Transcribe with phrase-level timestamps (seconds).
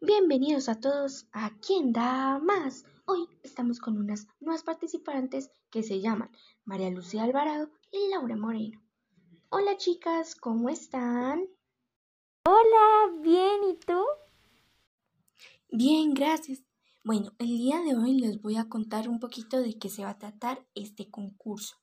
[0.00, 2.84] Bienvenidos a todos a ¿Quién da más?
[3.06, 6.30] Hoy estamos con unas nuevas participantes que se llaman
[6.66, 8.82] María Lucía Alvarado y Laura Moreno.
[9.48, 11.46] Hola chicas, ¿cómo están?
[12.44, 14.04] Hola, bien, ¿y tú?
[15.70, 16.62] Bien, gracias.
[17.06, 20.10] Bueno, el día de hoy les voy a contar un poquito de qué se va
[20.12, 21.76] a tratar este concurso.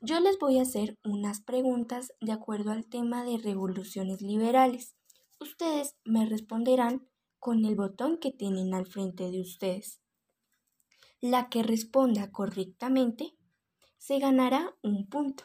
[0.00, 4.96] Yo les voy a hacer unas preguntas de acuerdo al tema de revoluciones liberales.
[5.38, 7.06] Ustedes me responderán
[7.38, 10.00] con el botón que tienen al frente de ustedes.
[11.20, 13.36] La que responda correctamente
[13.98, 15.44] se ganará un punto.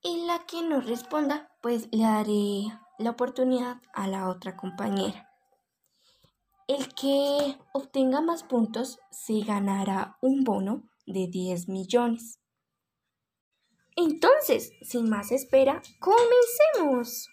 [0.00, 2.62] Y la que no responda, pues le daré
[2.98, 5.27] la oportunidad a la otra compañera.
[6.68, 12.40] El que obtenga más puntos se ganará un bono de 10 millones.
[13.96, 17.30] Entonces, sin más espera, comencemos.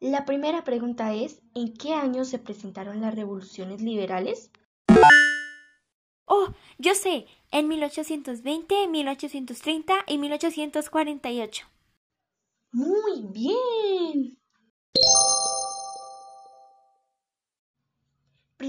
[0.00, 4.50] La primera pregunta es, ¿en qué año se presentaron las revoluciones liberales?
[6.24, 11.66] Oh, yo sé, en 1820, 1830 y 1848.
[12.72, 14.36] Muy bien.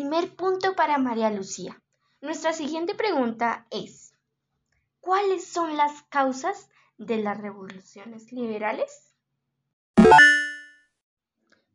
[0.10, 1.84] Primer punto para María Lucía.
[2.22, 4.14] Nuestra siguiente pregunta es,
[5.02, 9.14] ¿cuáles son las causas de las revoluciones liberales?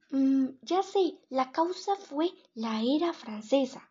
[0.08, 3.90] Mm, ya sé, la causa fue la era francesa.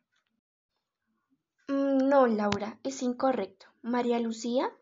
[1.68, 3.68] Mm, no, Laura, es incorrecto.
[3.84, 4.76] María Lucía.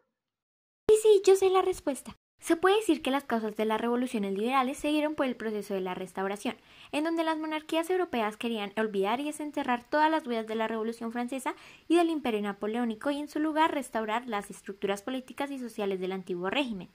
[0.88, 2.16] Sí, sí, yo sé la respuesta.
[2.40, 5.74] Se puede decir que las causas de las revoluciones liberales se dieron por el proceso
[5.74, 6.56] de la restauración,
[6.92, 11.12] en donde las monarquías europeas querían olvidar y desenterrar todas las huellas de la Revolución
[11.12, 11.54] Francesa
[11.88, 16.14] y del Imperio Napoleónico y en su lugar restaurar las estructuras políticas y sociales del
[16.14, 16.90] antiguo régimen.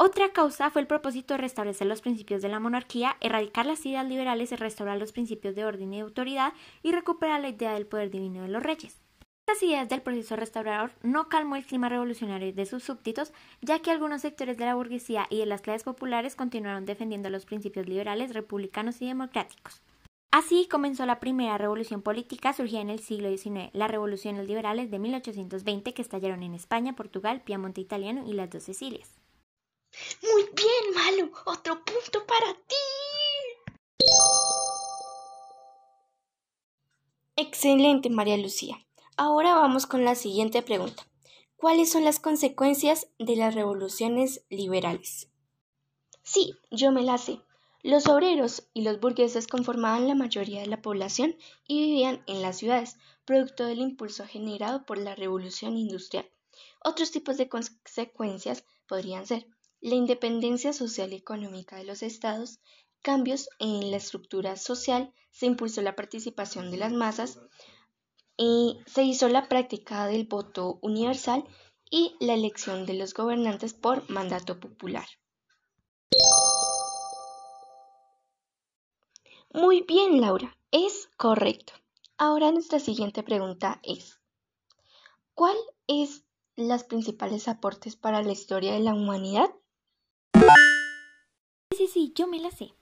[0.00, 4.06] Otra causa fue el propósito de restablecer los principios de la monarquía, erradicar las ideas
[4.06, 6.52] liberales y restaurar los principios de orden y autoridad
[6.82, 9.00] y recuperar la idea del poder divino de los reyes.
[9.48, 13.32] Estas ideas del proceso restaurador no calmó el clima revolucionario de sus súbditos,
[13.62, 17.46] ya que algunos sectores de la burguesía y de las clases populares continuaron defendiendo los
[17.46, 19.80] principios liberales, republicanos y democráticos.
[20.30, 24.98] Así comenzó la primera revolución política surgida en el siglo XIX, las revoluciones liberales de
[24.98, 29.14] 1820 que estallaron en España, Portugal, Piamonte italiano y las dos Sicilias.
[30.30, 31.32] Muy bien, Malu.
[31.46, 32.74] Otro punto para ti.
[37.34, 38.84] Excelente, María Lucía.
[39.20, 41.04] Ahora vamos con la siguiente pregunta.
[41.56, 45.28] ¿Cuáles son las consecuencias de las revoluciones liberales?
[46.22, 47.40] Sí, yo me la sé.
[47.82, 51.34] Los obreros y los burgueses conformaban la mayoría de la población
[51.66, 56.30] y vivían en las ciudades, producto del impulso generado por la revolución industrial.
[56.84, 59.48] Otros tipos de consecuencias podrían ser
[59.80, 62.60] la independencia social y económica de los estados,
[63.02, 67.40] cambios en la estructura social, se impulsó la participación de las masas,
[68.38, 71.44] y se hizo la práctica del voto universal
[71.90, 75.06] y la elección de los gobernantes por mandato popular.
[79.52, 81.72] Muy bien, Laura, es correcto.
[82.16, 84.20] Ahora nuestra siguiente pregunta es,
[85.34, 85.56] ¿cuál
[85.88, 86.24] es
[86.54, 89.50] los principales aportes para la historia de la humanidad?
[91.76, 92.72] Sí, sí, yo me la sé.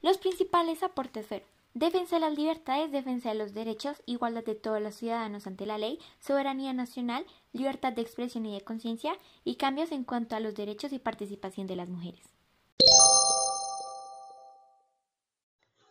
[0.00, 4.80] Los principales aportes fueron defensa de las libertades, defensa de los derechos, igualdad de todos
[4.80, 9.12] los ciudadanos ante la ley, soberanía nacional, libertad de expresión y de conciencia
[9.44, 12.22] y cambios en cuanto a los derechos y participación de las mujeres.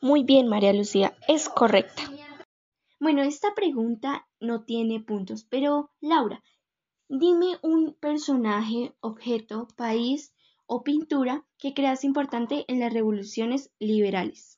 [0.02, 2.04] Muy bien, María Lucía, es correcta.
[3.00, 6.44] Bueno, esta pregunta no tiene puntos, pero Laura,
[7.10, 10.34] dime un personaje, objeto, país
[10.66, 14.57] o pintura que creas importante en las revoluciones liberales.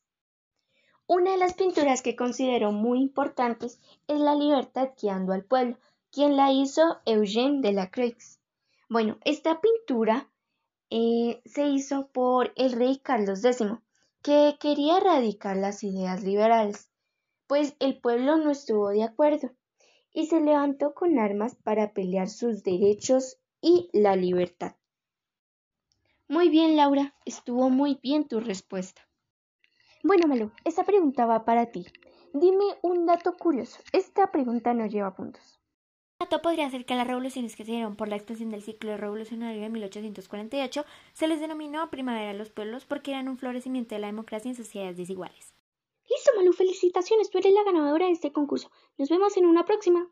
[1.12, 5.76] Una de las pinturas que considero muy importantes es La libertad guiando al pueblo,
[6.12, 8.40] quien la hizo Eugène Delacroix.
[8.90, 10.30] Bueno, esta pintura
[10.92, 13.70] eh, se hizo por el rey Carlos X,
[14.22, 16.92] que quería erradicar las ideas liberales,
[17.48, 19.50] pues el pueblo no estuvo de acuerdo
[20.14, 24.76] y se levantó con armas para pelear sus derechos y la libertad.
[26.28, 29.09] Muy bien, Laura, estuvo muy bien tu respuesta.
[30.02, 31.86] Bueno, Malu, esta pregunta va para ti.
[32.32, 33.80] Dime un dato curioso.
[33.92, 35.60] Esta pregunta no lleva puntos.
[36.20, 38.96] Un dato podría ser que las revoluciones que se dieron por la extensión del ciclo
[38.96, 44.00] revolucionario de 1848 se les denominó primavera a los pueblos porque eran un florecimiento de
[44.00, 45.54] la democracia en sociedades desiguales.
[46.10, 48.72] Listo, Malu, felicitaciones, tú eres la ganadora de este concurso.
[48.98, 50.10] Nos vemos en una próxima.